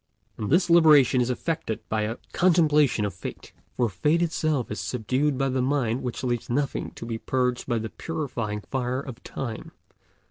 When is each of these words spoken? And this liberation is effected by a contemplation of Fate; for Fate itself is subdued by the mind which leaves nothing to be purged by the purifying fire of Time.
And 0.35 0.49
this 0.49 0.67
liberation 0.67 1.21
is 1.21 1.29
effected 1.29 1.87
by 1.87 2.01
a 2.01 2.17
contemplation 2.33 3.05
of 3.05 3.13
Fate; 3.13 3.53
for 3.77 3.87
Fate 3.87 4.23
itself 4.23 4.71
is 4.71 4.79
subdued 4.79 5.37
by 5.37 5.47
the 5.47 5.61
mind 5.61 6.01
which 6.01 6.23
leaves 6.23 6.49
nothing 6.49 6.89
to 6.95 7.05
be 7.05 7.19
purged 7.19 7.67
by 7.67 7.77
the 7.77 7.89
purifying 7.91 8.61
fire 8.61 9.01
of 9.01 9.21
Time. 9.21 9.73